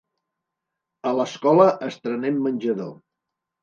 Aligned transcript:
A 1.11 1.13
l'escola 1.19 1.69
estrenem 1.93 2.43
menjador! 2.51 2.95